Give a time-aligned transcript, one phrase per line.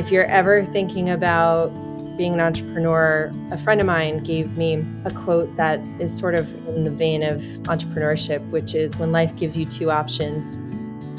[0.00, 1.68] If you're ever thinking about
[2.16, 6.54] being an entrepreneur, a friend of mine gave me a quote that is sort of
[6.68, 10.58] in the vein of entrepreneurship, which is when life gives you two options,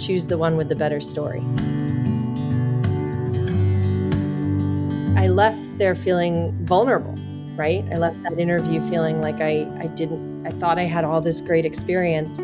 [0.04, 1.42] choose the one with the better story.
[5.16, 7.16] I left there feeling vulnerable,
[7.56, 7.86] right?
[7.92, 11.40] I left that interview feeling like I, I didn't, I thought I had all this
[11.40, 12.40] great experience.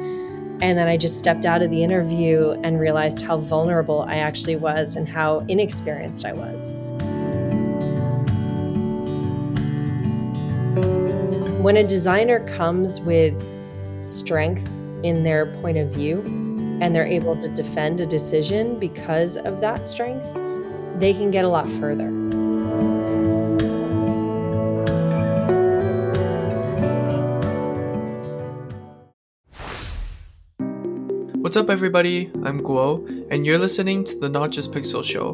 [0.59, 4.55] And then I just stepped out of the interview and realized how vulnerable I actually
[4.55, 6.71] was and how inexperienced I was.
[11.61, 13.35] When a designer comes with
[13.99, 14.67] strength
[15.03, 16.21] in their point of view
[16.81, 20.25] and they're able to defend a decision because of that strength,
[20.99, 22.16] they can get a lot further.
[31.57, 32.29] Up, everybody?
[32.43, 35.33] I'm Guo, and you're listening to the Not Just Pixel Show.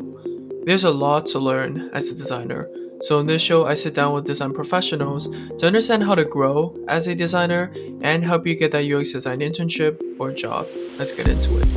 [0.65, 2.69] There's a lot to learn as a designer,
[3.01, 6.77] so in this show, I sit down with design professionals to understand how to grow
[6.87, 10.65] as a designer and help you get that UX design internship or job.
[10.97, 11.67] Let's get into it.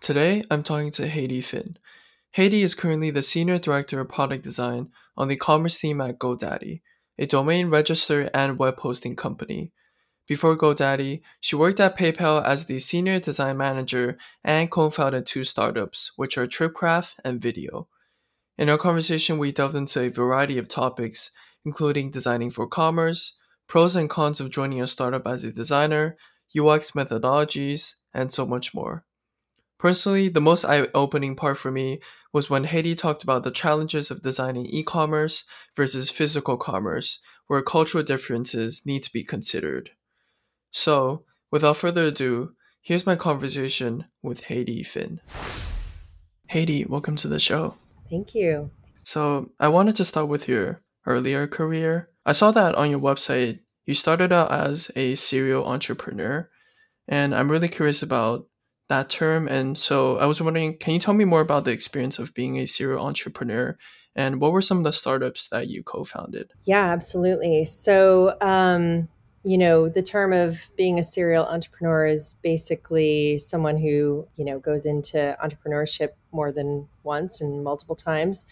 [0.00, 1.78] Today, I'm talking to Heidi Finn.
[2.34, 6.80] Heidi is currently the Senior Director of Product Design on the commerce team at GoDaddy
[7.18, 9.72] a domain register and web hosting company.
[10.26, 15.44] Before GoDaddy, she worked at PayPal as the senior design manager and co founded two
[15.44, 17.86] startups, which are TripCraft and Videoo.
[18.56, 21.30] In our conversation, we delved into a variety of topics,
[21.64, 23.36] including designing for commerce,
[23.66, 26.16] pros and cons of joining a startup as a designer,
[26.58, 29.04] UX methodologies, and so much more.
[29.78, 32.00] Personally, the most eye opening part for me
[32.32, 35.44] was when Heidi talked about the challenges of designing e commerce
[35.76, 39.90] versus physical commerce, where cultural differences need to be considered.
[40.76, 41.22] So,
[41.52, 45.20] without further ado, here's my conversation with Heidi Finn.
[46.50, 47.76] Heidi, welcome to the show.
[48.10, 48.72] Thank you.
[49.04, 52.10] So, I wanted to start with your earlier career.
[52.26, 56.50] I saw that on your website, you started out as a serial entrepreneur,
[57.06, 58.48] and I'm really curious about
[58.88, 59.46] that term.
[59.46, 62.58] And so I was wondering, can you tell me more about the experience of being
[62.58, 63.78] a serial entrepreneur?
[64.16, 66.50] And what were some of the startups that you co founded?
[66.64, 67.64] Yeah, absolutely.
[67.64, 69.08] So, um,
[69.44, 74.58] you know, the term of being a serial entrepreneur is basically someone who, you know,
[74.58, 78.46] goes into entrepreneurship more than once and multiple times.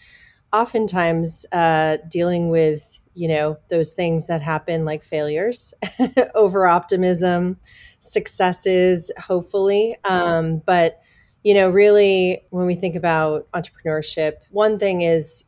[0.53, 5.73] Oftentimes, uh, dealing with, you know, those things that happen like failures,
[6.35, 7.57] over optimism,
[7.99, 9.97] successes, hopefully.
[10.05, 11.01] Um, but,
[11.43, 15.45] you know, really, when we think about entrepreneurship, one thing is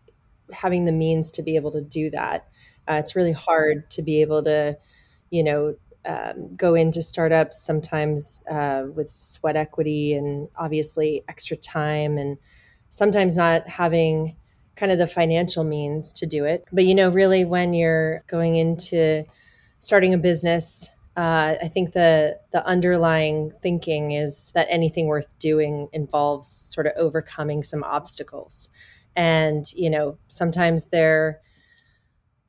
[0.51, 2.47] having the means to be able to do that.
[2.87, 4.77] Uh, it's really hard to be able to,
[5.35, 5.75] you know,
[6.05, 12.37] um, go into startups sometimes uh, with sweat equity and obviously extra time and
[12.89, 14.35] sometimes not having
[14.75, 16.65] kind of the financial means to do it.
[16.71, 19.25] But, you know, really when you're going into
[19.79, 25.87] starting a business, uh, I think the the underlying thinking is that anything worth doing
[25.93, 28.69] involves sort of overcoming some obstacles,
[29.15, 31.39] and you know sometimes they're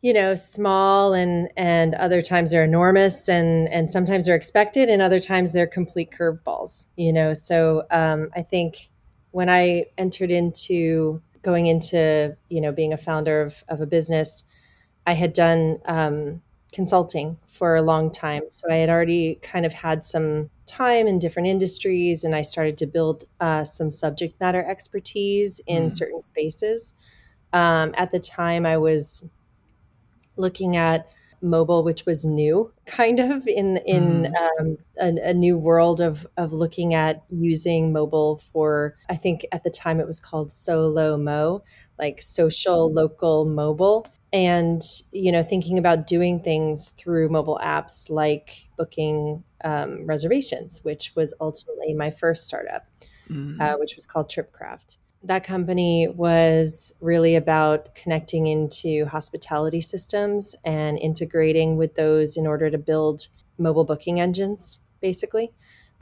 [0.07, 5.03] you know small and and other times they're enormous and and sometimes they're expected and
[5.03, 6.87] other times they're complete curveballs.
[6.97, 8.89] You know, so um, I think
[9.33, 14.45] when I entered into going into you know being a founder of of a business,
[15.09, 15.81] I had done.
[15.87, 16.43] Um,
[16.73, 18.43] consulting for a long time.
[18.51, 22.77] So I had already kind of had some time in different industries and I started
[22.79, 25.91] to build uh, some subject matter expertise in mm.
[25.91, 26.93] certain spaces.
[27.55, 29.27] Um, at the time, I was
[30.37, 31.09] looking at
[31.43, 34.61] mobile, which was new, kind of in in mm.
[34.61, 38.97] um, a, a, new world of of looking at using mobile for.
[39.09, 41.63] I think at the time it was called SoLoMo,
[41.99, 44.83] like social local mobile and
[45.13, 51.33] you know thinking about doing things through mobile apps like booking um, reservations which was
[51.41, 52.87] ultimately my first startup
[53.31, 53.61] mm-hmm.
[53.61, 60.99] uh, which was called tripcraft that company was really about connecting into hospitality systems and
[60.99, 63.29] integrating with those in order to build
[63.59, 65.53] mobile booking engines basically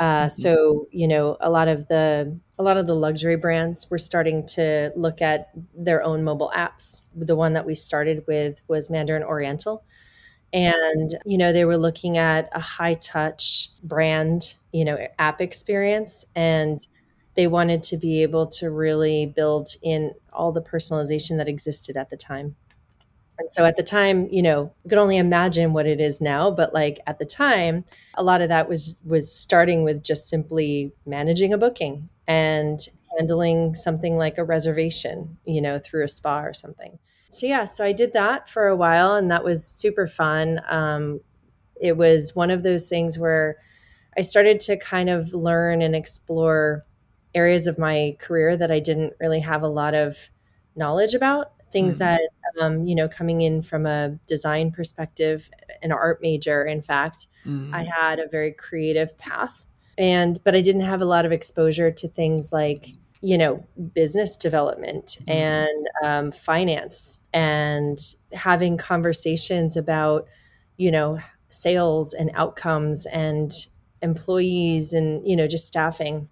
[0.01, 0.29] uh, mm-hmm.
[0.29, 4.47] So you know, a lot of the a lot of the luxury brands were starting
[4.47, 7.03] to look at their own mobile apps.
[7.15, 9.85] The one that we started with was Mandarin Oriental,
[10.53, 16.25] and you know they were looking at a high touch brand, you know, app experience,
[16.35, 16.85] and
[17.37, 22.11] they wanted to be able to really build in all the personalization that existed at
[22.11, 22.57] the time.
[23.39, 26.51] And so at the time, you know, you could only imagine what it is now,
[26.53, 27.85] but like at the time,
[28.15, 32.79] a lot of that was was starting with just simply managing a booking and
[33.19, 36.99] handling something like a reservation, you know, through a spa or something.
[37.29, 40.61] So, yeah, so I did that for a while and that was super fun.
[40.69, 41.21] Um,
[41.81, 43.57] it was one of those things where
[44.17, 46.85] I started to kind of learn and explore
[47.35, 50.31] areas of my career that I didn't really have a lot of
[50.77, 51.53] knowledge about.
[51.73, 51.99] Things mm.
[51.99, 52.21] that,
[52.61, 55.51] um, you know, coming in from a design perspective,
[55.83, 57.73] an art major, in fact, mm.
[57.75, 59.65] I had a very creative path.
[59.97, 62.89] And, but I didn't have a lot of exposure to things like,
[63.21, 63.65] you know,
[63.95, 65.33] business development mm.
[65.33, 67.99] and um, finance and
[68.33, 70.27] having conversations about,
[70.77, 71.19] you know,
[71.55, 73.53] sales and outcomes and
[74.03, 76.29] employees and you know just staffing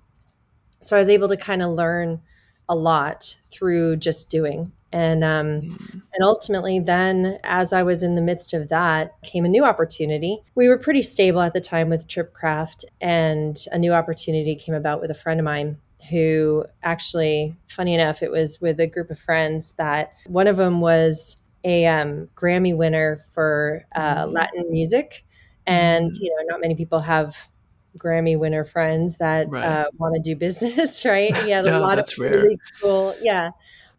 [0.82, 2.20] so i was able to kind of learn
[2.68, 5.92] a lot through just doing and um, mm.
[5.92, 10.38] and ultimately then as i was in the midst of that came a new opportunity
[10.54, 15.00] we were pretty stable at the time with tripcraft and a new opportunity came about
[15.00, 15.78] with a friend of mine
[16.10, 20.80] who actually funny enough it was with a group of friends that one of them
[20.80, 24.32] was a um, grammy winner for uh, mm.
[24.32, 25.24] latin music
[25.66, 26.16] and mm.
[26.20, 27.48] you know not many people have
[27.98, 29.64] Grammy winner friends that right.
[29.64, 31.36] uh, want to do business, right?
[31.38, 33.50] He had a lot of really cool, yeah,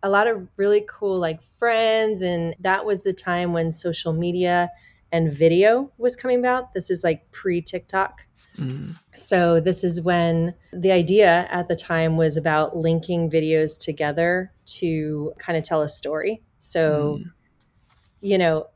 [0.01, 4.69] a lot of really cool like friends, and that was the time when social media
[5.11, 6.73] and video was coming about.
[6.73, 8.25] This is like pre TikTok.
[8.57, 8.99] Mm.
[9.15, 15.33] So this is when the idea at the time was about linking videos together to
[15.37, 16.43] kind of tell a story.
[16.59, 17.31] So, mm.
[18.21, 18.67] you know,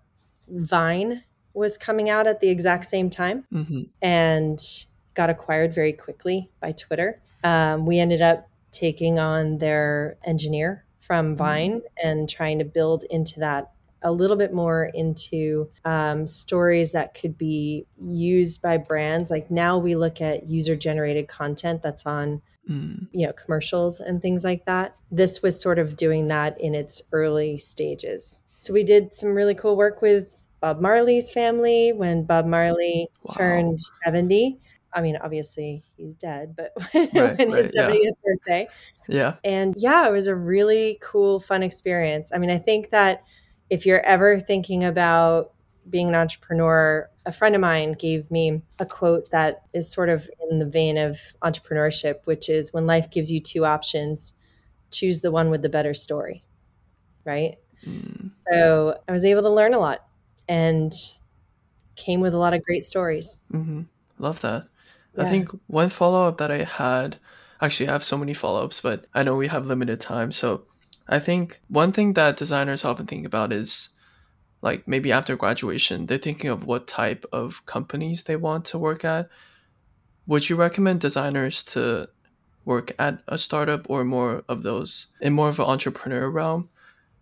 [0.47, 1.23] Vine
[1.53, 3.45] was coming out at the exact same time.
[3.53, 3.81] Mm-hmm.
[4.01, 4.59] And
[5.17, 7.19] got acquired very quickly by Twitter.
[7.43, 11.37] Um, we ended up taking on their engineer from mm-hmm.
[11.37, 13.71] Vine and trying to build into that
[14.03, 19.31] a little bit more into um, stories that could be used by brands.
[19.31, 23.07] Like now we look at user generated content that's on mm.
[23.11, 24.95] you know commercials and things like that.
[25.11, 28.41] This was sort of doing that in its early stages.
[28.55, 33.33] So we did some really cool work with Bob Marley's family when Bob Marley wow.
[33.35, 34.59] turned 70.
[34.93, 38.11] I mean, obviously he's dead, but when, right, when right, his 70th yeah.
[38.23, 38.67] birthday.
[39.07, 39.35] Yeah.
[39.43, 42.31] And yeah, it was a really cool, fun experience.
[42.33, 43.23] I mean, I think that
[43.69, 45.51] if you're ever thinking about
[45.89, 50.29] being an entrepreneur, a friend of mine gave me a quote that is sort of
[50.49, 54.33] in the vein of entrepreneurship, which is when life gives you two options,
[54.91, 56.43] choose the one with the better story.
[57.25, 57.57] Right.
[57.85, 58.29] Mm.
[58.29, 60.05] So I was able to learn a lot
[60.47, 60.93] and
[61.95, 63.41] came with a lot of great stories.
[63.51, 63.81] Mm-hmm.
[64.19, 64.67] Love that.
[65.17, 65.23] Yeah.
[65.23, 67.17] I think one follow up that I had,
[67.61, 70.31] actually, I have so many follow ups, but I know we have limited time.
[70.31, 70.63] So
[71.07, 73.89] I think one thing that designers often think about is
[74.61, 79.03] like maybe after graduation, they're thinking of what type of companies they want to work
[79.03, 79.29] at.
[80.27, 82.09] Would you recommend designers to
[82.65, 86.69] work at a startup or more of those in more of an entrepreneur realm?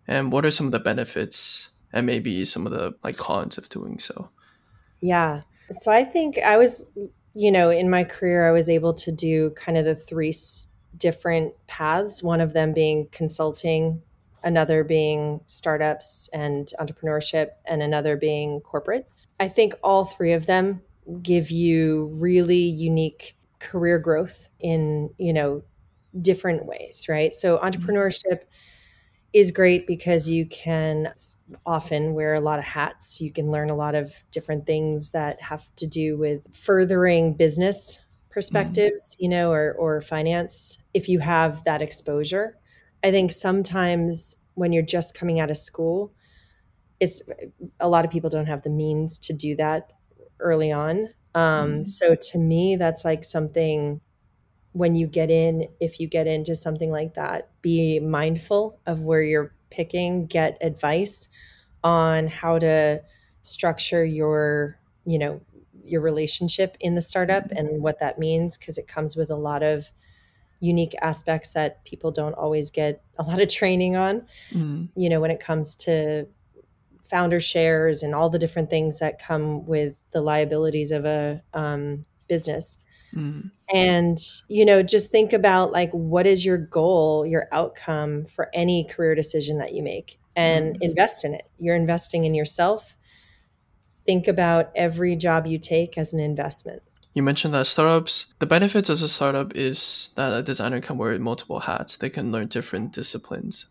[0.08, 3.68] And what are some of the benefits and maybe some of the like cons of
[3.68, 4.28] doing so?
[5.00, 5.42] Yeah.
[5.70, 6.90] So I think I was
[7.36, 10.32] you know, in my career, I was able to do kind of the three
[10.96, 14.00] different paths, one of them being consulting,
[14.42, 19.06] another being startups and entrepreneurship, and another being corporate.
[19.38, 20.80] I think all three of them
[21.20, 25.62] give you really unique career growth in, you know,
[26.22, 27.34] different ways, right?
[27.34, 28.46] So mm-hmm.
[29.36, 31.12] Is great because you can
[31.66, 33.20] often wear a lot of hats.
[33.20, 37.98] You can learn a lot of different things that have to do with furthering business
[38.30, 39.24] perspectives, mm-hmm.
[39.24, 42.56] you know, or, or finance if you have that exposure.
[43.04, 46.14] I think sometimes when you're just coming out of school,
[46.98, 47.20] it's
[47.78, 49.92] a lot of people don't have the means to do that
[50.40, 51.10] early on.
[51.34, 51.82] Um, mm-hmm.
[51.82, 54.00] So to me, that's like something
[54.76, 59.22] when you get in, if you get into something like that, be mindful of where
[59.22, 61.30] you're picking, get advice
[61.82, 63.02] on how to
[63.40, 65.40] structure your, you know,
[65.82, 67.56] your relationship in the startup mm-hmm.
[67.56, 69.90] and what that means because it comes with a lot of
[70.60, 74.26] unique aspects that people don't always get a lot of training on.
[74.52, 74.90] Mm.
[74.94, 76.26] You know, when it comes to
[77.08, 82.04] founder shares and all the different things that come with the liabilities of a um,
[82.28, 82.76] business.
[83.16, 83.50] Mm.
[83.72, 84.18] And,
[84.48, 89.14] you know, just think about like what is your goal, your outcome for any career
[89.14, 90.82] decision that you make and mm.
[90.82, 91.48] invest in it.
[91.58, 92.96] You're investing in yourself.
[94.04, 96.82] Think about every job you take as an investment.
[97.14, 101.18] You mentioned that startups, the benefits as a startup is that a designer can wear
[101.18, 101.96] multiple hats.
[101.96, 103.68] They can learn different disciplines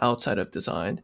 [0.00, 1.02] outside of design.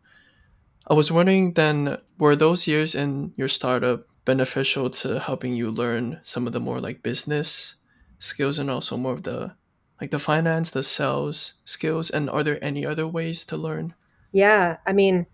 [0.89, 6.21] I was wondering then, were those years in your startup beneficial to helping you learn
[6.23, 7.77] some of the more like business
[8.19, 9.55] skills and also more of the
[10.01, 13.95] like the finance, the sales skills, and are there any other ways to learn?
[14.33, 15.27] Yeah, I mean,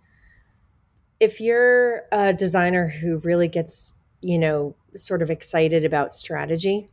[1.19, 6.91] if you're a designer who really gets, you know, sort of excited about strategy,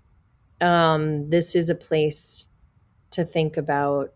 [0.61, 2.47] um, this is a place
[3.11, 4.13] to think about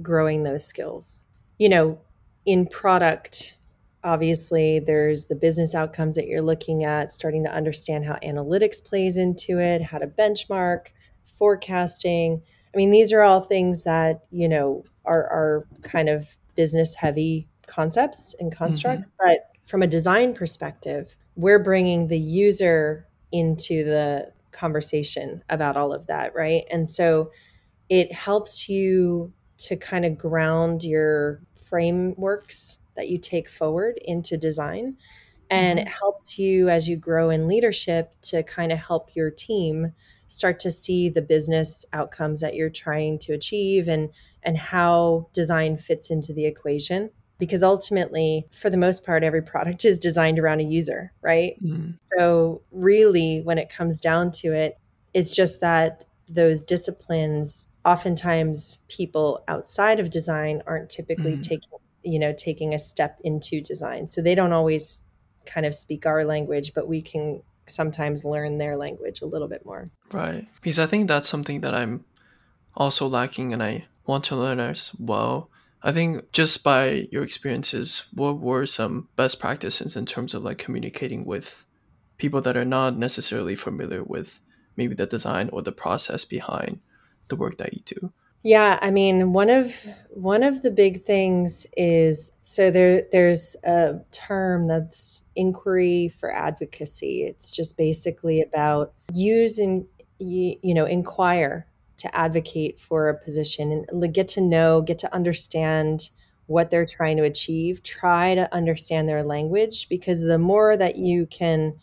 [0.00, 1.22] growing those skills.
[1.58, 2.00] You know,
[2.46, 3.56] in product,
[4.04, 9.16] obviously there's the business outcomes that you're looking at, starting to understand how analytics plays
[9.16, 10.88] into it, how to benchmark,
[11.24, 12.42] forecasting.
[12.74, 17.48] I mean, these are all things that, you know, are, are kind of business heavy
[17.66, 19.08] concepts and constructs.
[19.08, 19.28] Mm-hmm.
[19.28, 26.06] But from a design perspective, we're bringing the user into the conversation about all of
[26.08, 26.64] that, right?
[26.70, 27.30] And so
[27.88, 34.96] it helps you to kind of ground your frameworks that you take forward into design.
[35.50, 35.86] And mm-hmm.
[35.86, 39.92] it helps you as you grow in leadership to kind of help your team
[40.32, 44.08] start to see the business outcomes that you're trying to achieve and
[44.42, 49.84] and how design fits into the equation because ultimately for the most part every product
[49.84, 51.94] is designed around a user right mm.
[52.00, 54.78] so really when it comes down to it
[55.12, 61.42] it's just that those disciplines oftentimes people outside of design aren't typically mm.
[61.42, 61.68] taking
[62.02, 64.08] you know taking a step into design.
[64.08, 65.02] So they don't always
[65.46, 69.64] kind of speak our language but we can sometimes learn their language a little bit
[69.64, 69.90] more.
[70.12, 70.46] Right.
[70.56, 72.04] Because i think that's something that i'm
[72.74, 75.48] also lacking and i want to learn as well.
[75.82, 80.58] I think just by your experiences what were some best practices in terms of like
[80.58, 81.64] communicating with
[82.18, 84.40] people that are not necessarily familiar with
[84.76, 86.80] maybe the design or the process behind
[87.28, 88.12] the work that you do
[88.42, 94.00] yeah, I mean, one of one of the big things is so there there's a
[94.10, 97.22] term that's inquiry for advocacy.
[97.22, 99.86] It's just basically about using
[100.18, 101.66] you, you know, inquire
[101.98, 106.10] to advocate for a position and get to know, get to understand
[106.46, 111.26] what they're trying to achieve, try to understand their language because the more that you
[111.26, 111.74] can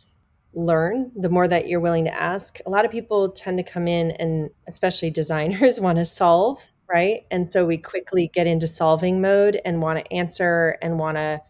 [0.53, 2.59] learn, the more that you're willing to ask.
[2.65, 7.25] A lot of people tend to come in and, especially designers, want to solve, right?
[7.29, 11.41] And so we quickly get into solving mode and want to answer and want to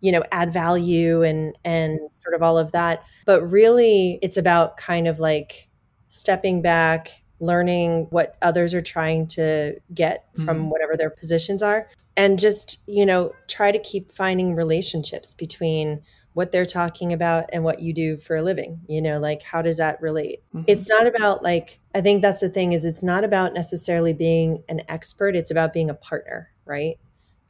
[0.00, 4.76] you know add value and and sort of all of that but really it's about
[4.76, 5.68] kind of like
[6.08, 10.68] stepping back learning what others are trying to get from mm-hmm.
[10.68, 16.02] whatever their positions are and just you know try to keep finding relationships between
[16.36, 19.62] what they're talking about and what you do for a living you know like how
[19.62, 20.64] does that relate mm-hmm.
[20.66, 24.62] it's not about like i think that's the thing is it's not about necessarily being
[24.68, 26.98] an expert it's about being a partner right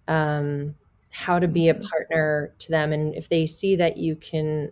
[0.07, 0.73] um
[1.11, 1.83] how to be a mm-hmm.
[1.83, 4.71] partner to them and if they see that you can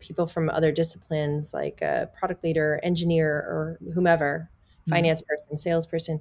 [0.00, 4.90] people from other disciplines like a product leader engineer or whomever mm-hmm.
[4.90, 6.20] finance person salesperson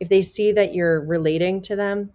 [0.00, 2.10] if they see that you're relating to them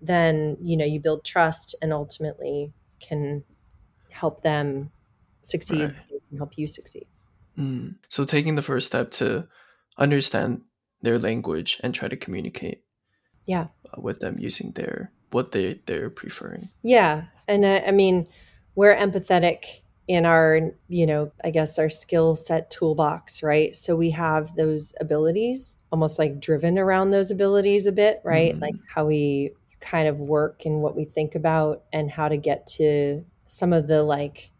[0.00, 3.42] then you know you build trust and ultimately can
[4.12, 4.90] help them
[5.40, 5.94] succeed right.
[6.30, 7.06] and help you succeed.
[7.58, 7.96] Mm.
[8.08, 9.48] So taking the first step to
[9.98, 10.62] understand
[11.02, 12.82] their language and try to communicate
[13.46, 18.26] yeah uh, with them using their what they they're preferring yeah and uh, i mean
[18.74, 19.64] we're empathetic
[20.08, 24.94] in our you know i guess our skill set toolbox right so we have those
[25.00, 28.60] abilities almost like driven around those abilities a bit right mm.
[28.60, 29.50] like how we
[29.80, 33.86] kind of work and what we think about and how to get to some of
[33.86, 34.50] the like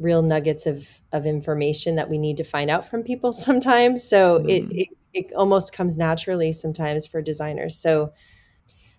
[0.00, 4.02] real nuggets of of information that we need to find out from people sometimes.
[4.02, 4.48] So mm.
[4.50, 7.78] it, it it almost comes naturally sometimes for designers.
[7.78, 8.12] So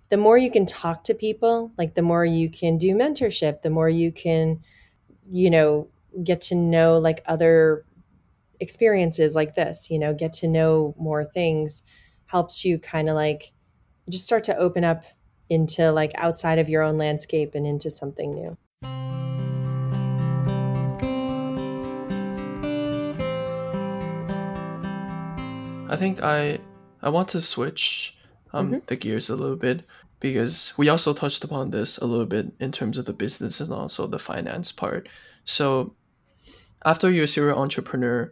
[0.09, 3.69] the more you can talk to people like the more you can do mentorship the
[3.71, 4.59] more you can
[5.31, 5.87] you know
[6.23, 7.83] get to know like other
[8.59, 11.81] experiences like this you know get to know more things
[12.27, 13.53] helps you kind of like
[14.07, 15.03] just start to open up
[15.49, 18.55] into like outside of your own landscape and into something new
[25.93, 26.59] I think I
[27.03, 28.17] I want to switch
[28.51, 28.79] um, mm-hmm.
[28.87, 29.85] the gears a little bit
[30.19, 33.71] because we also touched upon this a little bit in terms of the business and
[33.71, 35.07] also the finance part.
[35.45, 35.93] So
[36.83, 38.31] after you're a serial entrepreneur,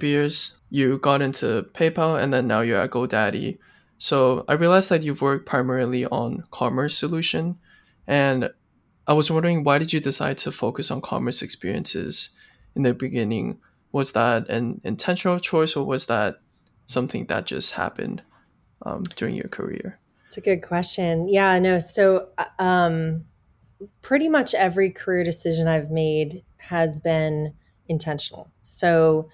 [0.00, 3.58] years, you got into PayPal and then now you're at GoDaddy.
[3.98, 7.58] So I realized that you've worked primarily on commerce solution
[8.06, 8.50] and
[9.08, 12.30] I was wondering why did you decide to focus on commerce experiences
[12.76, 13.58] in the beginning?
[13.90, 16.40] Was that an intentional choice or was that
[16.84, 18.22] something that just happened
[18.82, 19.98] um, during your career?
[20.26, 21.26] It's a good question.
[21.26, 21.78] Yeah, no.
[21.78, 23.24] So, uh, um,
[24.02, 27.54] pretty much every career decision I've made has been
[27.88, 28.50] intentional.
[28.60, 29.30] So,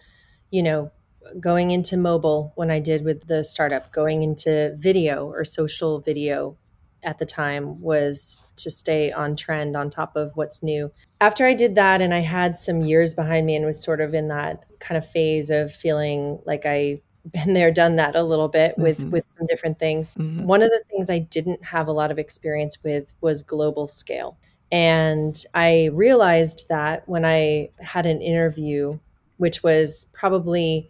[0.53, 0.93] you know,
[1.41, 6.57] going into mobile when I did with the startup, going into video or social video
[7.05, 10.91] at the time was to stay on trend on top of what's new.
[11.21, 14.15] After I did that and I had some years behind me and was sort of
[14.15, 17.01] in that kind of phase of feeling like I
[17.33, 19.11] been there done that a little bit with Mhm.
[19.11, 20.15] with some different things.
[20.15, 20.45] Mhm.
[20.45, 24.37] One of the things I didn't have a lot of experience with was global scale.
[24.71, 28.99] And I realized that when I had an interview
[29.37, 30.89] which was probably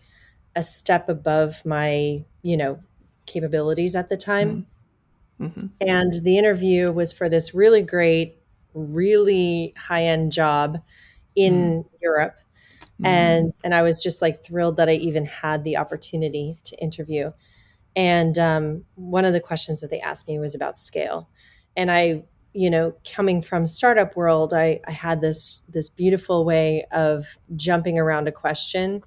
[0.54, 2.78] a step above my, you know,
[3.26, 4.66] capabilities at the time.
[5.40, 5.70] Mhm.
[5.80, 8.38] And the interview was for this really great,
[8.74, 10.80] really high-end job
[11.36, 12.36] in Europe.
[13.00, 13.06] Mhm.
[13.06, 17.32] And and I was just like thrilled that I even had the opportunity to interview.
[17.96, 21.28] And um, one of the questions that they asked me was about scale.
[21.76, 22.24] And I,
[22.54, 27.98] you know, coming from startup world, I, I had this this beautiful way of jumping
[27.98, 29.02] around a question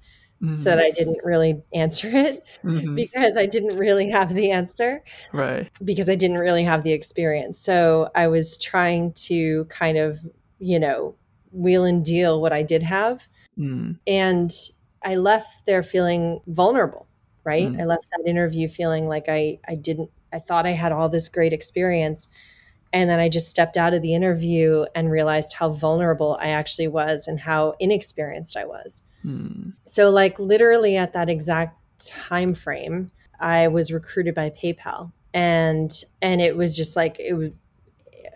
[0.54, 2.94] so that I didn't really answer it Mhm.
[2.94, 5.02] because I didn't really have the answer
[5.32, 5.68] right.
[5.84, 7.58] because I didn't really have the experience.
[7.58, 10.20] So I was trying to kind of,
[10.60, 11.16] you know,
[11.50, 13.26] wheel and deal what I did have.
[13.58, 13.98] Mm.
[14.06, 14.52] And
[15.02, 17.08] I left there feeling vulnerable,
[17.42, 17.68] right?
[17.68, 17.80] Mm.
[17.80, 21.28] I left that interview feeling like I, I didn't, I thought I had all this
[21.28, 22.28] great experience.
[22.92, 26.88] And then I just stepped out of the interview and realized how vulnerable I actually
[26.88, 29.02] was and how inexperienced I was.
[29.24, 29.74] Mm.
[29.84, 35.92] So like literally at that exact time frame, I was recruited by PayPal and
[36.22, 37.50] and it was just like it was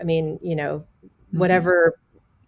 [0.00, 1.38] I mean, you know, Mhm.
[1.38, 1.94] whatever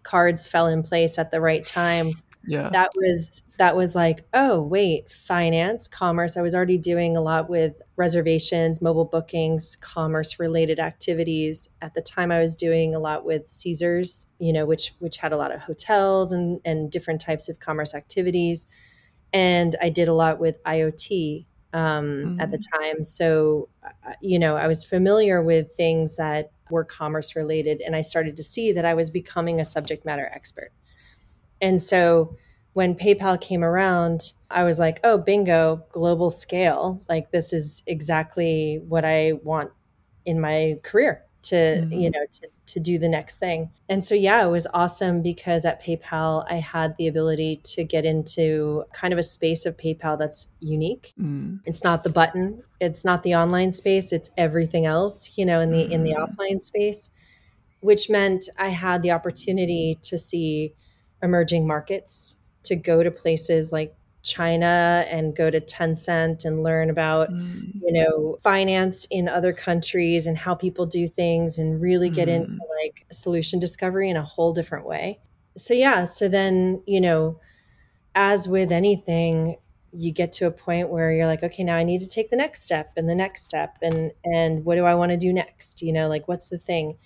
[0.02, 2.12] cards fell in place at the right time,
[2.46, 2.70] Yeah.
[2.70, 6.36] that was that was like, oh, wait, finance, commerce.
[6.36, 11.68] I was already doing a lot with reservations, mobile bookings, commerce related activities.
[11.80, 15.32] At the time I was doing a lot with Caesars, you know, which which had
[15.32, 18.66] a lot of hotels and and different types of commerce activities.
[19.32, 23.02] And I did a lot with IoT um, at the time.
[23.04, 28.00] So, uh, you know, I was familiar with things that were commerce related, and I
[28.00, 30.72] started to see that I was becoming a subject matter expert.
[31.64, 32.36] And so
[32.74, 37.02] when PayPal came around, I was like, oh, bingo, global scale.
[37.08, 39.70] Like, this is exactly what I want
[40.26, 42.00] in my career to, Mhm.
[42.02, 43.70] you know, to, to do the next thing.
[43.88, 48.04] And so, yeah, it was awesome because at PayPal, I had the ability to get
[48.04, 51.12] into kind of a space of PayPal that's unique.
[51.20, 51.60] Mm.
[51.64, 55.70] It's not the button, it's not the online space, it's everything else, you know, in
[55.70, 56.28] the in the Mhm.
[56.28, 57.10] offline space,
[57.80, 60.74] which meant I had the opportunity to see
[61.24, 67.28] emerging markets, to go to places like China and go to Tencent and learn about
[67.30, 67.72] Mm.
[67.82, 72.36] you know finance in other countries and how people do things and really get Mhm.
[72.36, 75.18] into like solution discovery in a whole different way.
[75.56, 77.38] So yeah, so then, you know,
[78.14, 79.56] as with anything,
[79.92, 82.36] you get to a point where you're like, okay, now I need to take the
[82.36, 85.82] next step and the next step and and what do I want to do next?
[85.82, 86.96] You know, like what's the thing?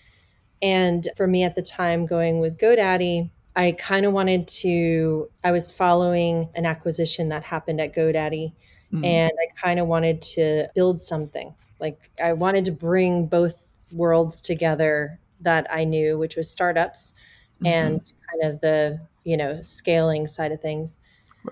[0.62, 5.50] And for me at the time going with GoDaddy, I kind of wanted to I
[5.50, 8.52] was following an acquisition that happened at GoDaddy
[8.90, 9.04] Mm.
[9.04, 11.54] and I kind of wanted to build something.
[11.78, 13.58] Like I wanted to bring both
[13.92, 17.12] worlds together that I knew, which was startups
[17.62, 17.66] Mhm.
[17.66, 20.98] and kind of the, you know, scaling side of things.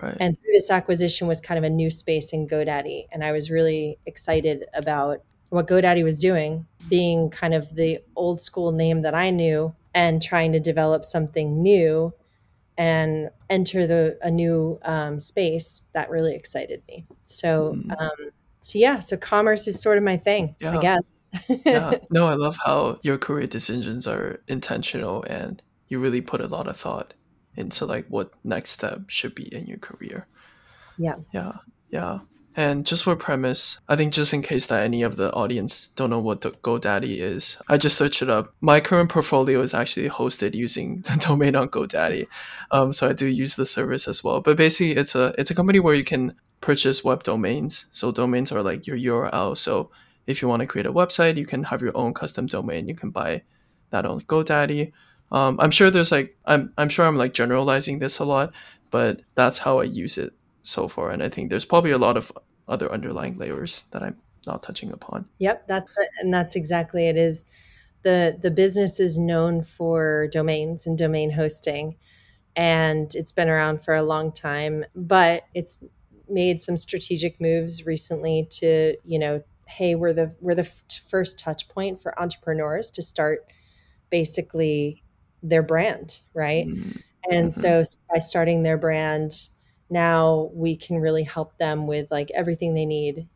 [0.01, 0.17] right.
[0.19, 3.07] And through this acquisition was kind of a new space in GoDaddy.
[3.11, 8.41] And I was really excited about what GoDaddy was doing, being kind of the old
[8.41, 12.13] school name that I knew and trying to develop something new
[12.77, 17.05] and enter the a new um, space that really excited me.
[17.25, 17.99] So, Mm.
[17.99, 20.77] um, so yeah, so commerce is sort of my thing, Yeah.
[20.77, 21.09] I guess.
[21.65, 21.93] yeah.
[22.11, 26.67] No, I love how your career decisions are intentional and you really put a lot
[26.67, 27.13] of thought
[27.55, 30.27] into like what next step should be in your career.
[30.97, 31.15] Yeah.
[31.33, 31.53] Yeah.
[31.89, 32.19] Yeah.
[32.57, 36.09] And just for premise, I think just in case that any of the audience don't
[36.09, 38.51] know what GoDaddy is, I just searched it up.
[38.61, 42.25] My current portfolio is actually hosted using the domain on GoDaddy,
[42.71, 44.41] um, so I do use the service as well.
[44.41, 47.85] But basically, it's a it's a company where you can purchase web domains.
[47.91, 49.55] So domains are like your URL.
[49.55, 49.91] So
[50.25, 52.87] if you want to create a website, you can have your own custom domain.
[52.87, 53.43] You can buy
[53.91, 54.93] that on GoDaddy.
[55.31, 58.51] Um, I'm sure there's like I'm I'm sure I'm like generalizing this a lot,
[58.89, 61.11] but that's how I use it so far.
[61.11, 62.31] And I think there's probably a lot of
[62.67, 65.25] other underlying layers that I'm not touching upon.
[65.39, 67.17] Yep, that's what, and that's exactly it.
[67.17, 67.45] Is
[68.03, 71.95] the the business is known for domains and domain hosting,
[72.55, 74.85] and it's been around for a long time.
[74.95, 75.77] But it's
[76.29, 80.69] made some strategic moves recently to you know, hey, we're the we're the
[81.09, 83.45] first touch point for entrepreneurs to start
[84.09, 85.03] basically
[85.43, 86.67] their brand, right?
[86.67, 87.53] Mm, And Mhm.
[87.53, 89.49] so by starting their brand,
[89.89, 93.27] now we can really help them with like everything they need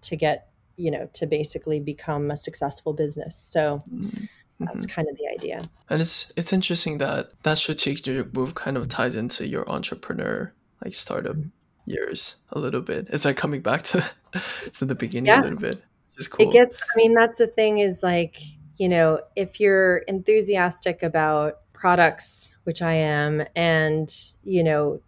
[0.00, 4.24] to get you know to basically become a successful business so mm-hmm.
[4.60, 8.88] that's kind of the idea and it's it's interesting that that strategic move kind of
[8.88, 10.52] ties into your entrepreneur
[10.84, 11.48] like startup mm-hmm.
[11.90, 14.04] years a little bit it's like coming back to
[14.72, 15.40] to the beginning yeah.
[15.40, 15.82] a little bit
[16.30, 16.48] cool.
[16.48, 18.40] it gets i mean that's the thing is like
[18.76, 25.00] you know if you're enthusiastic about products which i am and you know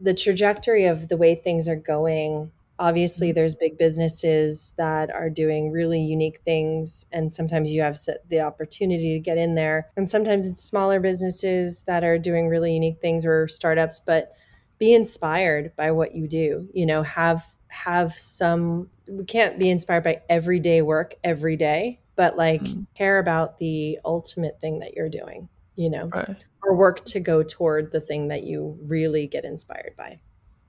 [0.00, 3.34] the trajectory of the way things are going obviously mm-hmm.
[3.34, 9.14] there's big businesses that are doing really unique things and sometimes you have the opportunity
[9.14, 13.26] to get in there and sometimes it's smaller businesses that are doing really unique things
[13.26, 14.36] or startups but
[14.78, 20.04] be inspired by what you do you know have have some we can't be inspired
[20.04, 22.82] by everyday work every day but like mm-hmm.
[22.94, 26.44] care about the ultimate thing that you're doing you know right.
[26.62, 30.18] Or work to go toward the thing that you really get inspired by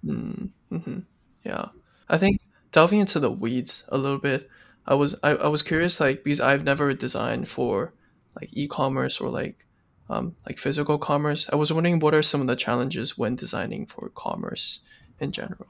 [0.06, 1.00] mm-hmm.
[1.44, 1.70] yeah
[2.10, 4.50] I think delving into the weeds a little bit,
[4.86, 7.94] I was I, I was curious like because I've never designed for
[8.40, 9.66] like e-commerce or like
[10.10, 11.48] um, like physical commerce.
[11.54, 14.80] I was wondering what are some of the challenges when designing for commerce
[15.20, 15.68] in general.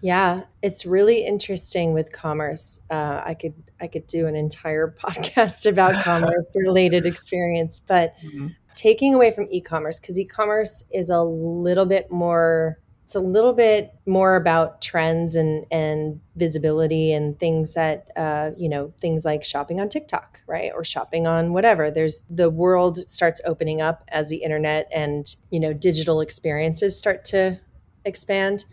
[0.00, 2.80] Yeah, it's really interesting with commerce.
[2.90, 8.48] Uh, I could I could do an entire podcast about commerce related experience, but mm-hmm.
[8.78, 13.94] Taking away from e-commerce because e-commerce is a little bit more it's a little bit
[14.04, 19.80] more about trends and and visibility and things that uh, you know things like shopping
[19.80, 21.90] on TikTok, right, or shopping on whatever.
[21.90, 27.24] There's the world starts opening up as the internet and you know digital experiences start
[27.26, 27.58] to
[28.04, 28.66] expand.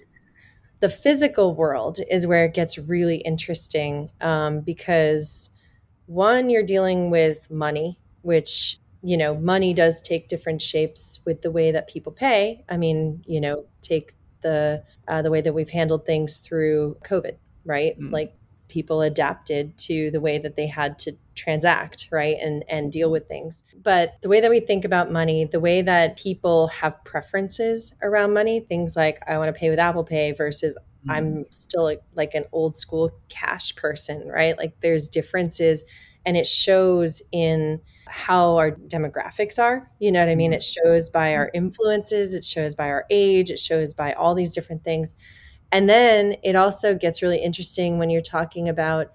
[0.81, 5.49] The physical world is where it gets really interesting um, because
[6.07, 11.51] one, you're dealing with money, which you know money does take different shapes with the
[11.51, 14.15] way that people pay i mean you know take
[14.45, 17.99] the uh, the way that we've handled things through COVID, right?
[17.99, 18.11] Mm.
[18.11, 18.35] Like
[18.67, 23.27] people adapted to the way that they had to transact right and and deal with
[23.27, 27.93] things but the way that we think about money the way that people have preferences
[28.01, 31.11] around money things like i want to pay with apple pay versus mm.
[31.13, 35.83] i'm still like an old school cash person right like there's differences
[36.25, 39.89] and it shows in how our demographics are.
[39.99, 40.51] You know what I mean?
[40.51, 40.57] Mm-hmm.
[40.57, 44.53] It shows by our influences, it shows by our age, it shows by all these
[44.53, 45.15] different things.
[45.71, 49.11] And then it also gets really interesting when you're talking about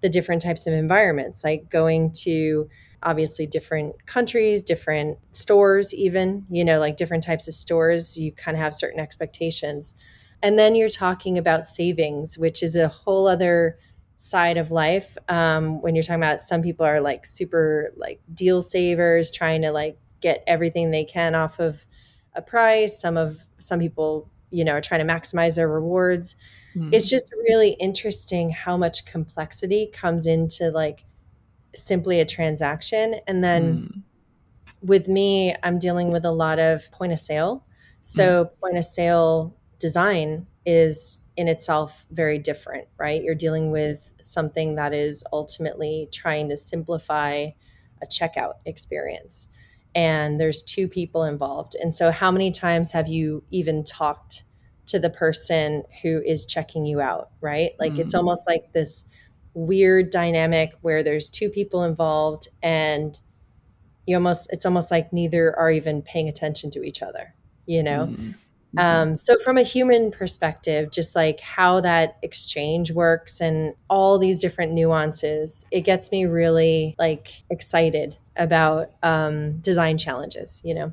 [0.00, 2.68] the different types of environments, like going to
[3.02, 8.56] obviously different countries, different stores, even, you know, like different types of stores, you kind
[8.56, 9.94] of have certain expectations.
[10.42, 13.78] And then you're talking about savings, which is a whole other
[14.22, 18.62] side of life um, when you're talking about some people are like super like deal
[18.62, 21.84] savers trying to like get everything they can off of
[22.34, 26.36] a price some of some people you know are trying to maximize their rewards
[26.76, 26.88] mm.
[26.94, 31.04] it's just really interesting how much complexity comes into like
[31.74, 34.02] simply a transaction and then mm.
[34.82, 37.66] with me i'm dealing with a lot of point of sale
[38.02, 38.60] so mm.
[38.60, 43.22] point of sale design is in itself very different, right?
[43.22, 47.48] You're dealing with something that is ultimately trying to simplify
[48.02, 49.48] a checkout experience.
[49.94, 51.74] And there's two people involved.
[51.74, 54.44] And so, how many times have you even talked
[54.86, 57.72] to the person who is checking you out, right?
[57.78, 58.00] Like, mm.
[58.00, 59.04] it's almost like this
[59.54, 63.18] weird dynamic where there's two people involved and
[64.06, 67.34] you almost it's almost like neither are even paying attention to each other
[67.66, 68.12] you know mm.
[68.12, 68.30] Mm-hmm.
[68.78, 74.40] Um, so, from a human perspective, just like how that exchange works and all these
[74.40, 80.92] different nuances, it gets me really like excited about um, design challenges, you know?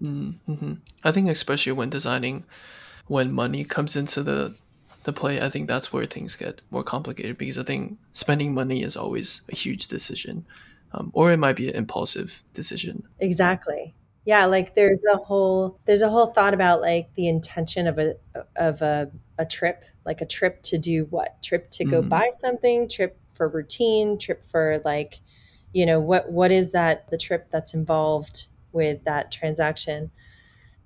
[0.00, 0.74] Mm-hmm.
[1.04, 2.44] I think, especially when designing,
[3.06, 4.56] when money comes into the
[5.04, 8.82] the play, I think that's where things get more complicated because I think spending money
[8.82, 10.46] is always a huge decision,
[10.92, 13.04] um, or it might be an impulsive decision.
[13.18, 17.98] Exactly yeah like there's a whole there's a whole thought about like the intention of
[17.98, 18.14] a
[18.56, 22.08] of a, a trip like a trip to do what trip to go mm.
[22.08, 25.20] buy something trip for routine trip for like
[25.72, 30.10] you know what what is that the trip that's involved with that transaction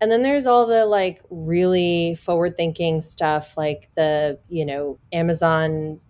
[0.00, 6.00] and then there's all the like really forward thinking stuff like the you know amazon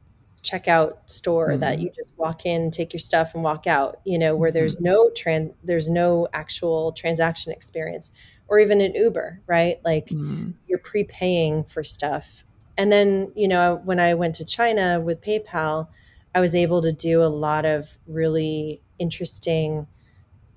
[0.44, 1.60] checkout store mm-hmm.
[1.60, 4.76] that you just walk in, take your stuff and walk out, you know, where there's
[4.76, 4.84] mm-hmm.
[4.84, 8.10] no trans there's no actual transaction experience
[8.46, 9.80] or even an Uber, right?
[9.84, 10.50] Like mm-hmm.
[10.68, 12.44] you're prepaying for stuff.
[12.76, 15.88] And then, you know, when I went to China with PayPal,
[16.34, 19.86] I was able to do a lot of really interesting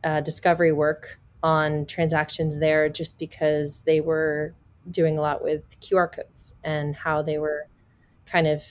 [0.04, 4.54] uh, discovery work on transactions there just because they were
[4.90, 7.68] doing a lot with QR codes and how they were
[8.26, 8.64] kind of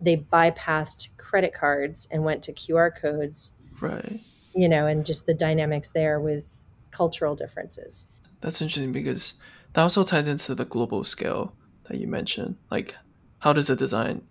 [0.00, 3.52] they bypassed credit cards and went to QR codes.
[3.80, 4.20] Right.
[4.54, 6.56] You know, and just the dynamics there with
[6.90, 8.08] cultural differences.
[8.40, 9.34] That's interesting because
[9.72, 11.52] that also ties into the global scale
[11.88, 12.56] that you mentioned.
[12.70, 12.96] Like,
[13.40, 14.22] how does a design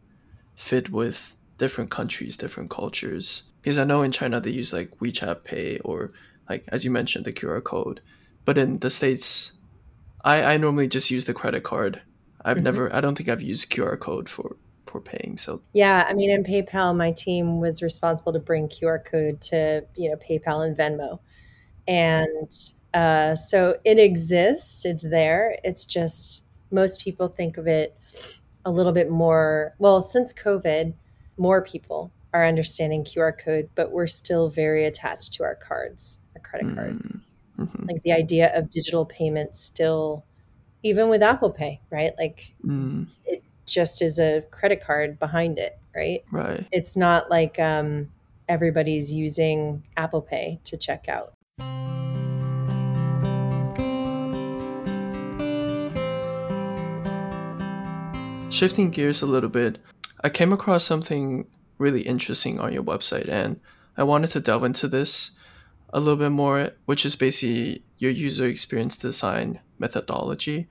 [0.56, 3.44] fit with different countries, different cultures?
[3.62, 6.12] Because I know in China they use like WeChat Pay or
[6.50, 8.02] like as you mentioned the QR code,
[8.46, 9.54] but in the states,
[10.24, 12.02] I I normally just use the credit card.
[12.44, 12.64] I've mm-hmm.
[12.64, 14.56] never I don't think I've used QR code for
[14.90, 15.38] for paying.
[15.38, 19.86] So yeah, I mean in PayPal, my team was responsible to bring QR code to
[19.96, 21.20] you know PayPal and Venmo,
[21.88, 22.52] and
[22.94, 24.86] uh, so it exists.
[24.86, 25.58] It's there.
[25.64, 27.98] It's just most people think of it
[28.66, 29.76] a little bit more.
[29.80, 30.94] Well, since COVID,
[31.38, 36.42] more people are understanding QR code, but we're still very attached to our cards, our
[36.42, 37.18] credit cards.
[37.58, 37.86] Mm-hmm.
[37.86, 40.26] Like the idea of digital payments still,
[40.84, 42.14] even with Apple Pay, right?
[42.20, 43.08] Like mm.
[43.26, 46.24] it just is a credit card behind it, right?
[46.32, 46.66] Right.
[46.72, 48.10] It's not like um,
[48.48, 51.34] everybody's using Apple Pay to check out.
[58.50, 59.78] Shifting gears a little bit,
[60.24, 61.46] I came across something
[61.78, 63.60] really interesting on your website and
[63.96, 65.32] I wanted to delve into this
[65.92, 70.68] a little bit more, which is basically your user experience design methodology.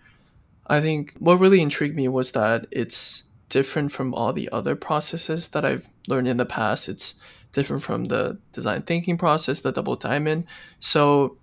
[0.68, 5.50] I think what really intrigued me was that it's different from all the other processes
[5.50, 6.88] that I've learned in the past.
[6.88, 7.20] It's
[7.52, 10.44] different from the design thinking process, the double diamond.
[10.80, 11.38] So,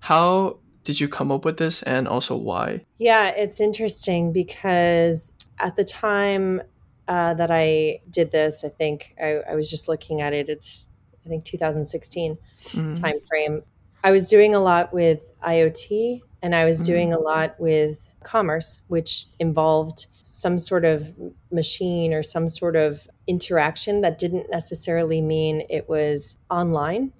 [0.00, 2.84] how did you come up with this and also why?
[2.98, 6.62] Yeah, it's interesting because at the time
[7.08, 10.48] uh, that I did this, I think I, I, was just looking at it.
[10.48, 10.88] It's
[11.24, 12.92] I think 2016 mm-hmm.
[12.94, 13.62] time frame.
[14.04, 16.86] I was doing a lot with IoT, and I was mm-hmm.
[16.86, 21.12] doing a lot with commerce, which involved some sort of
[21.50, 27.12] machine or some sort of interaction that didn't necessarily mean it was online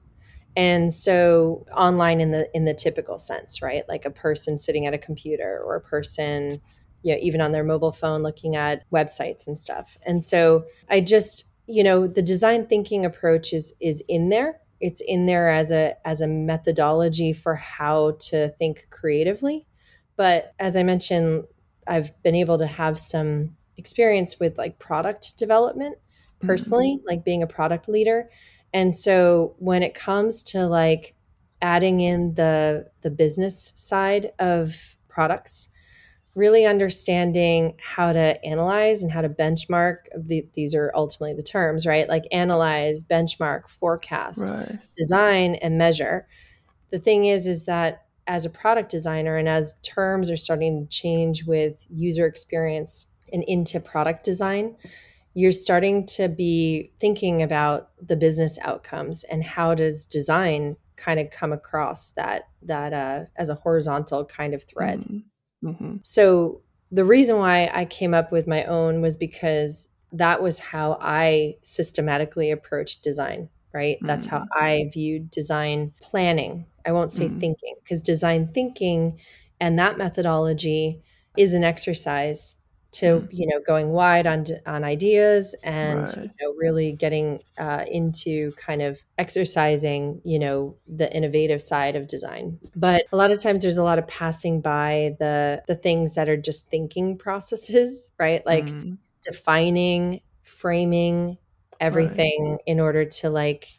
[0.57, 4.95] and so online in the in the typical sense right like a person sitting at
[4.95, 6.61] a computer or a person
[7.07, 9.97] you know, even on their mobile phone looking at websites and stuff.
[10.05, 14.61] And so I just, you know, the design thinking approach is is in there.
[14.81, 19.66] It's in there as a as a methodology for how to think creatively.
[20.17, 21.45] But as I mentioned,
[21.87, 25.99] I've been able to have some experience with like product development
[26.41, 27.07] personally, mm-hmm.
[27.07, 28.31] like being a product leader.
[28.73, 31.15] And so when it comes to like
[31.63, 35.69] adding in the the business side of products,
[36.37, 41.87] really understanding how to analyze and how to benchmark the, these are ultimately the terms
[41.87, 44.79] right like analyze benchmark forecast right.
[44.99, 46.29] design and measure
[46.91, 50.89] the thing is is that as a product designer and as terms are starting to
[50.89, 54.77] change with user experience and into product design
[55.35, 61.31] you're starting to be thinking about the business outcomes and how does design kind of
[61.31, 65.19] come across that that uh, as a horizontal kind of thread mm-hmm
[65.67, 65.97] Mm-hmm.
[66.03, 70.99] So the reason why I came up with my own was because that was how
[71.01, 73.97] I systematically approached design, right?
[73.97, 74.07] Mm-hmm.
[74.07, 74.47] That's how mm.
[74.55, 76.67] I viewed design planning.
[76.87, 77.41] I won't say mm-hmm.
[77.41, 79.19] thinking because design thinking
[79.61, 81.03] and that methodology
[81.37, 82.57] is an exercise
[82.93, 83.29] to mm.
[83.31, 86.17] you know going wide on on ideas and right.
[86.17, 92.07] you know really getting uh, into kind of exercising you know the innovative side of
[92.07, 96.15] design but a lot of times there's a lot of passing by the the things
[96.15, 98.97] that are just thinking processes right like mm.
[99.23, 101.37] defining framing
[101.81, 102.61] everything right.
[102.67, 103.79] in order to like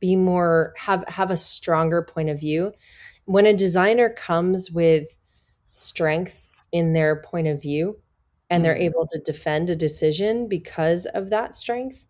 [0.00, 2.72] be more have have a stronger point of view.
[3.24, 5.18] When a designer comes with
[5.68, 7.98] strength in their point of view
[8.50, 8.82] and they're mm-hmm.
[8.82, 12.06] able to defend a decision because of that strength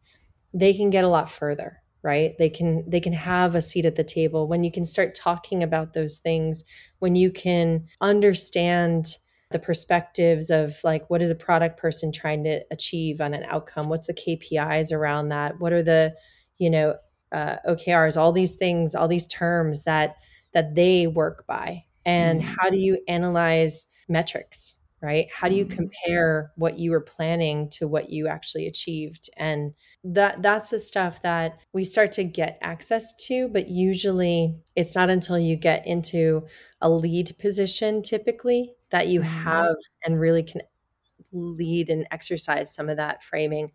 [0.55, 2.37] they can get a lot further right?
[2.39, 4.47] They can they can have a seat at the table.
[4.47, 6.65] When you can start talking about those things
[7.01, 9.17] when you can understand
[9.51, 13.89] the perspectives of like what is a product person trying to achieve on an outcome?
[13.89, 15.59] What's the kpis around that?
[15.59, 16.15] What are the
[16.59, 16.97] you know
[17.33, 20.17] uh, okrs all these things all these terms that
[20.53, 22.45] that they work by and mm.
[22.45, 25.77] how do you analyze metrics right how do you mm-hmm.
[25.77, 31.23] compare what you were planning to what you actually achieved and that that's the stuff
[31.23, 36.45] that we start to get access to but usually it's not until you get into
[36.81, 39.29] a lead position typically that you mm-hmm.
[39.29, 40.63] have and really can
[41.33, 43.71] lead and exercise some of that framing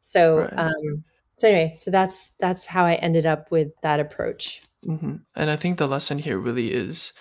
[0.00, 0.52] so right.
[0.54, 1.04] um
[1.36, 5.16] so anyway so that's that's how i ended up with that approach mm-hmm.
[5.34, 7.12] and i think the lesson here really is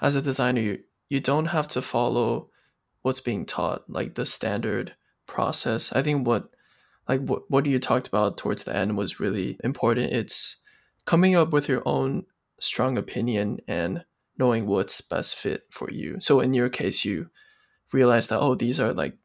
[0.00, 0.78] as a designer you,
[1.08, 2.50] you don't have to follow
[3.02, 4.94] what's being taught, like the standard
[5.26, 5.92] process.
[5.92, 6.50] I think what
[7.08, 10.12] like what what you talked about towards the end was really important.
[10.12, 10.56] It's
[11.06, 12.24] coming up with your own
[12.60, 14.04] strong opinion and
[14.36, 16.18] knowing what's best fit for you.
[16.20, 17.30] So in your case, you
[17.92, 19.16] realize that oh, these are like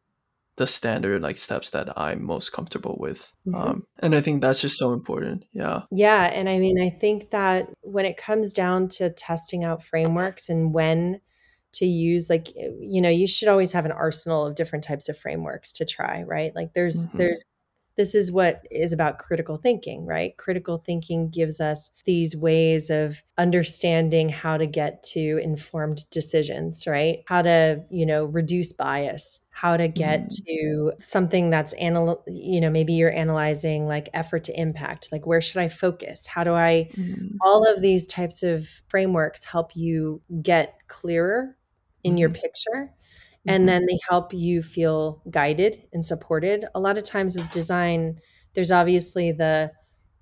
[0.58, 3.32] the standard like steps that I'm most comfortable with.
[3.48, 3.56] Mm-hmm.
[3.56, 5.46] Um, and I think that's just so important.
[5.52, 5.82] Yeah.
[5.92, 6.26] Yeah.
[6.26, 10.74] And I mean, I think that when it comes down to testing out frameworks and
[10.74, 11.22] when
[11.74, 15.18] to use like you know you should always have an arsenal of different types of
[15.18, 17.18] frameworks to try right like there's mm-hmm.
[17.18, 17.44] there's
[17.96, 20.36] this is what is about critical thinking, right?
[20.38, 27.24] Critical thinking gives us these ways of understanding how to get to informed decisions, right?
[27.28, 30.46] How to, you know, reduce bias, how to get mm.
[30.46, 35.42] to something that's anal you know, maybe you're analyzing like effort to impact, like where
[35.42, 36.26] should I focus?
[36.26, 37.36] How do I mm.
[37.42, 41.56] all of these types of frameworks help you get clearer
[42.04, 42.20] in mm.
[42.20, 42.42] your mm-hmm.
[42.42, 42.94] picture
[43.46, 43.66] and mm-hmm.
[43.68, 48.20] then they help you feel guided and supported a lot of times with design
[48.54, 49.72] there's obviously the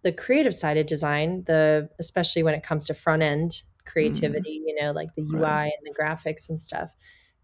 [0.04, 3.92] the creative side of design the especially when it comes to front end mm-hmm.
[3.92, 4.68] creativity mm-hmm.
[4.68, 5.72] you know like the ui right.
[5.78, 6.92] and the graphics and stuff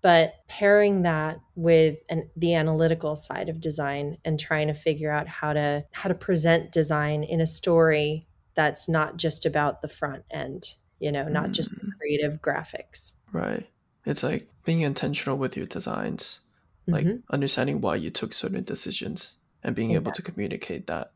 [0.01, 5.27] but pairing that with an, the analytical side of design and trying to figure out
[5.27, 10.23] how to how to present design in a story that's not just about the front
[10.31, 11.51] end you know not mm-hmm.
[11.51, 11.97] just the mm.
[11.99, 13.67] creative graphics right
[14.08, 16.39] it's like being intentional with your designs,
[16.88, 17.17] like mm-hmm.
[17.30, 20.08] understanding why you took certain decisions and being exactly.
[20.08, 21.12] able to communicate that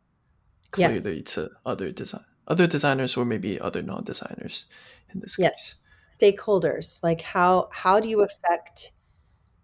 [0.72, 1.34] clearly yes.
[1.34, 4.66] to other design other designers or maybe other non-designers
[5.14, 5.52] in this yes.
[5.52, 5.76] case.
[6.20, 8.92] Stakeholders, like how how do you affect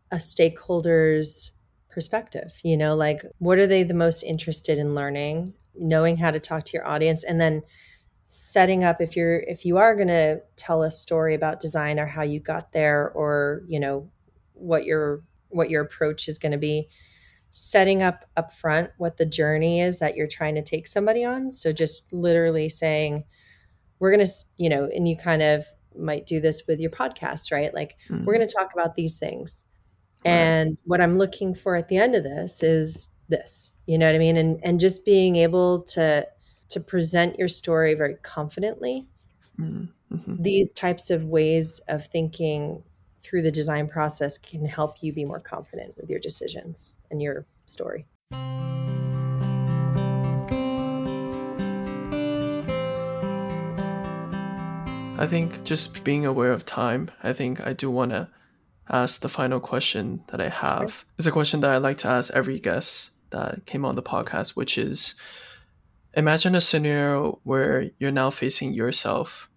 [0.10, 1.52] a stakeholder's
[1.90, 2.54] perspective?
[2.64, 5.54] You know, like what are they the most interested in learning?
[5.76, 7.62] Knowing how to talk to your audience and then
[8.28, 12.06] setting up if you're if you are going to tell a story about design or
[12.06, 14.10] how you got there or you know
[14.54, 16.90] what your what your approach is going to be
[17.52, 21.54] setting up up front what the journey is that you're trying to take somebody on
[21.54, 23.24] so just literally saying
[24.00, 25.66] we're going to you know and you kind of
[25.98, 28.26] might do this with your podcast right like mm-hmm.
[28.26, 29.64] we're going to talk about these things
[30.26, 30.32] right.
[30.32, 34.16] and what i'm looking for at the end of this is this you know what
[34.16, 36.28] i mean and and just being able to
[36.70, 39.08] to present your story very confidently.
[39.60, 40.42] Mm-hmm.
[40.42, 42.84] These types of ways of thinking
[43.22, 47.46] through the design process can help you be more confident with your decisions and your
[47.66, 48.06] story.
[55.20, 58.30] I think just being aware of time, I think I do want to
[58.88, 60.92] ask the final question that I have.
[60.92, 61.06] Sure.
[61.18, 64.50] It's a question that I like to ask every guest that came on the podcast,
[64.50, 65.16] which is
[66.18, 69.50] imagine a scenario where you're now facing yourself,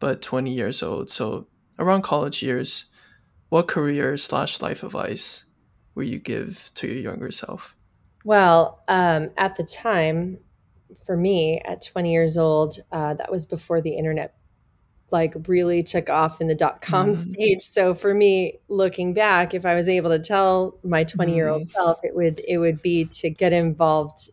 [0.00, 1.08] but 20 years old.
[1.08, 1.46] So
[1.78, 2.90] around college years,
[3.48, 5.44] what career slash life advice
[5.94, 7.74] would you give to your younger self?
[8.24, 10.38] Well, um, at the time,
[11.06, 14.34] for me, at 20 years old, uh, that was before the internet
[15.10, 17.16] like really took off in the dot com mm.
[17.16, 17.62] stage.
[17.62, 21.62] So for me, looking back, if I was able to tell my 20 year old
[21.62, 21.70] mm.
[21.70, 24.28] self, it would it would be to get involved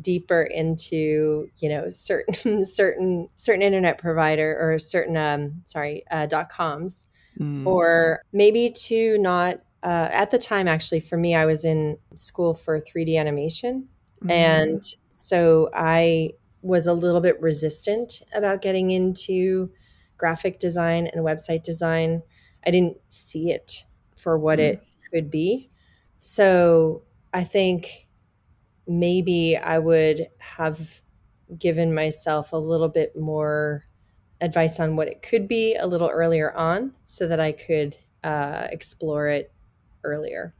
[0.00, 6.48] deeper into you know certain certain certain internet provider or certain um sorry uh, dot
[6.48, 7.06] coms
[7.38, 7.66] mm.
[7.66, 12.54] or maybe to not uh, at the time actually for me i was in school
[12.54, 13.86] for 3d animation
[14.24, 14.30] mm.
[14.30, 16.30] and so i
[16.62, 19.70] was a little bit resistant about getting into
[20.16, 22.22] graphic design and website design
[22.66, 23.84] i didn't see it
[24.16, 24.62] for what mm.
[24.62, 25.70] it could be
[26.16, 27.02] so
[27.34, 28.05] i think
[28.86, 31.00] maybe I would have
[31.58, 33.84] given myself a little bit more
[34.40, 38.66] advice on what it could be a little earlier on so that I could uh,
[38.70, 39.52] explore it
[40.04, 40.54] earlier.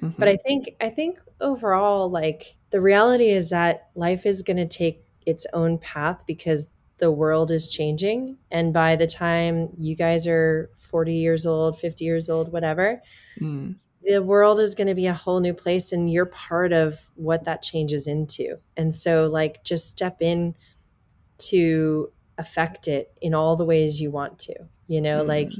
[0.00, 0.18] Mm-hmm.
[0.18, 4.66] But I think I think overall like the reality is that life is going to
[4.66, 6.68] take its own path because
[6.98, 12.04] the world is changing and by the time you guys are 40 years old, 50
[12.04, 13.02] years old, whatever,
[13.40, 17.10] mm the world is going to be a whole new place and you're part of
[17.14, 18.56] what that changes into.
[18.76, 20.54] And so like just step in
[21.38, 24.54] to affect it in all the ways you want to.
[24.86, 25.28] You know, mm-hmm.
[25.28, 25.50] like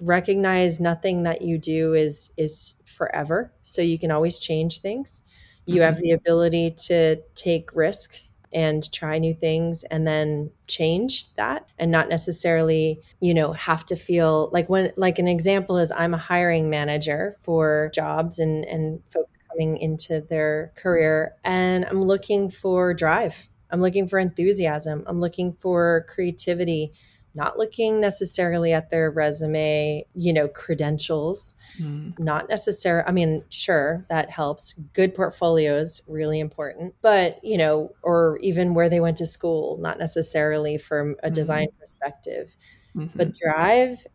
[0.00, 3.52] recognize nothing that you do is is forever.
[3.62, 5.22] So you can always change things.
[5.66, 5.82] You mm-hmm.
[5.82, 8.20] have the ability to take risk
[8.56, 13.94] and try new things and then change that and not necessarily you know have to
[13.94, 19.00] feel like when like an example is i'm a hiring manager for jobs and and
[19.10, 23.48] folks coming into their career and i'm looking for drive.
[23.70, 25.04] I'm looking for enthusiasm.
[25.06, 26.92] I'm looking for creativity
[27.36, 32.16] not looking necessarily at their resume, you know, credentials, Mm.
[32.18, 34.74] not necessarily, I mean, sure, that helps.
[34.94, 39.98] Good portfolios, really important, but, you know, or even where they went to school, not
[39.98, 41.30] necessarily from a Mhm.
[41.30, 42.56] design perspective,
[42.94, 43.18] Mhm.
[43.18, 44.06] but drive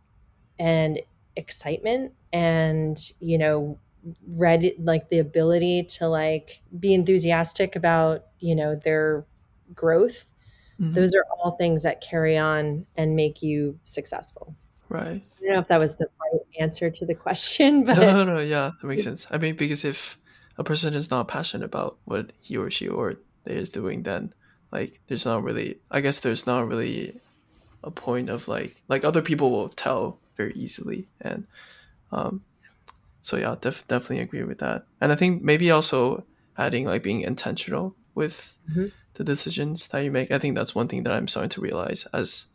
[0.59, 1.01] and
[1.37, 3.79] excitement and, you know,
[4.27, 9.27] ready, like the ability to like be enthusiastic about, you know, their
[9.75, 10.30] growth
[10.81, 10.93] Mhm.
[10.95, 14.55] those are all things that carry on and make you successful.
[14.89, 15.21] right.
[15.37, 18.39] I don't know if that was the right answer to the question, but No, no,
[18.39, 19.27] yeah, that makes sense.
[19.31, 20.17] I mean, because if
[20.57, 23.15] a person is not passionate about what he or she or
[23.45, 24.33] they is doing, then
[24.71, 25.79] like there's not really.
[25.89, 27.19] I guess there's not really
[27.83, 31.45] a point of like like other people will tell very easily, and
[32.11, 32.43] um,
[33.21, 34.85] so yeah, def- definitely agree with that.
[34.99, 36.25] And I think maybe also
[36.57, 38.91] adding like being intentional with Mhm.
[39.15, 40.31] The decisions that you make.
[40.31, 42.47] I think that's one thing that I'm starting to realize as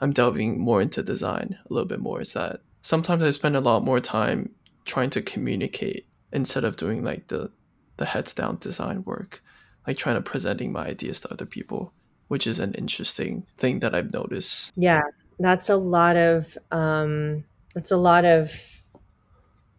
[0.00, 3.60] I'm delving more into design a little bit more is that sometimes I spend a
[3.60, 4.54] lot more time
[4.84, 7.50] trying to communicate instead of doing like the
[7.96, 9.42] the heads down design work,
[9.86, 11.92] like trying to presenting my ideas to other people,
[12.28, 14.72] which is an interesting thing that I've noticed.
[14.74, 15.02] yeah,
[15.38, 17.44] that's a lot of um
[17.74, 18.52] that's a lot of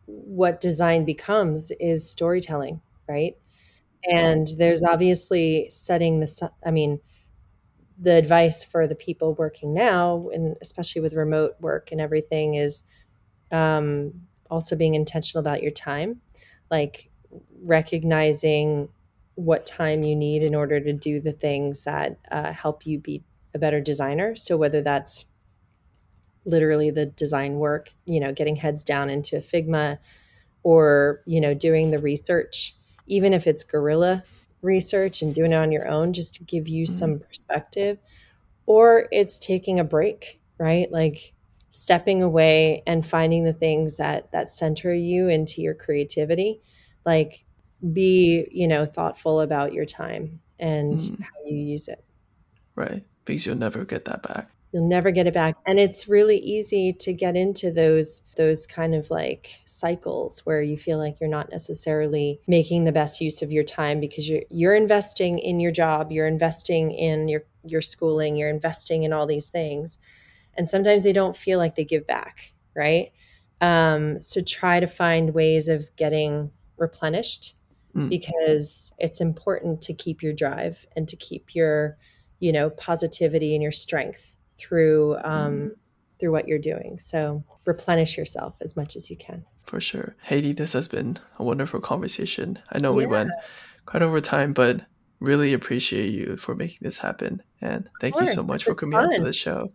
[0.06, 3.38] what design becomes is storytelling, right?
[4.10, 7.00] And there's obviously setting the i mean
[8.00, 12.84] the advice for the people working now and especially with remote work and everything is
[13.52, 14.14] um,
[14.50, 16.22] also being intentional about your time
[16.72, 17.10] like
[17.66, 18.90] recognizing
[19.36, 23.24] what time you need in order to do the things that uh, help you be
[23.54, 24.36] a better designer.
[24.36, 25.26] So whether that's
[26.46, 29.98] literally the design work you know getting heads down into a figma
[30.64, 32.76] or you know doing the research
[33.12, 34.24] even if it's guerrilla
[34.62, 37.98] research and doing it on your own just to give you some perspective
[38.66, 41.34] or it's taking a break right like
[41.72, 46.62] stepping away and finding the things that that center you into your creativity
[47.06, 47.44] like
[47.94, 51.22] be you know thoughtful about your time and Mm.
[51.22, 52.04] how you use it
[52.76, 53.04] Right.
[53.26, 54.50] Because you'll never get that back.
[54.72, 55.56] You'll never get it back.
[55.66, 60.78] And it's really easy to get into those those kind of like cycles where you
[60.78, 64.76] feel like you're not necessarily making the best use of your time because you're you're
[64.76, 69.50] investing in your job you're investing in your your schooling you're investing in all these
[69.50, 69.98] things.
[70.56, 73.12] And sometimes they don't feel like they give back right?
[73.60, 77.56] Um, so try to find ways of getting replenished
[77.96, 78.08] Mm.
[78.08, 81.98] because it's important to keep your drive and to keep your
[82.40, 85.76] you know positivity and your strength through um,
[86.20, 90.16] through what you're doing so replenish yourself as much as you can For sure.
[90.24, 92.60] Heidi, this has been a wonderful conversation.
[92.72, 93.32] I know we went
[93.86, 94.82] quite over time, but
[95.20, 97.44] really appreciate you for making this happen.
[97.62, 99.26] And thank you so much for coming onto fun.
[99.26, 99.72] the show.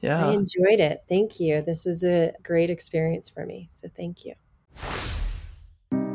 [0.00, 4.24] Yeah, I enjoyed it thank you this was a great experience for me so thank
[4.24, 4.34] you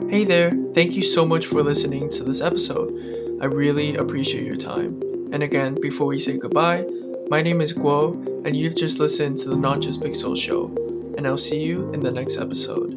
[0.10, 2.94] Hey there, thank you so much for listening to this episode.
[3.42, 5.02] I really appreciate your time.
[5.34, 6.86] And again, before we say goodbye,
[7.30, 8.14] my name is Guo,
[8.46, 10.68] and you've just listened to the Not Just Pixel show,
[11.18, 12.97] and I'll see you in the next episode.